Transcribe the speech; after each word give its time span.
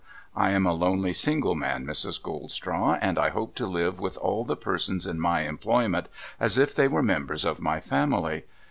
I 0.35 0.49
am 0.49 0.65
a 0.65 0.73
lonely 0.73 1.13
single 1.13 1.53
man, 1.53 1.85
Mrs. 1.85 2.19
Goldstraw; 2.19 2.97
and 3.01 3.19
I 3.19 3.29
hope 3.29 3.53
to 3.53 3.67
live 3.67 3.99
with 3.99 4.17
all 4.17 4.43
the 4.43 4.55
persons 4.55 5.05
in 5.05 5.19
my 5.19 5.41
employment 5.41 6.07
as 6.39 6.57
if 6.57 6.73
they 6.73 6.87
were 6.87 7.03
members 7.03 7.45
of 7.45 7.61
my 7.61 7.79
family. 7.79 8.45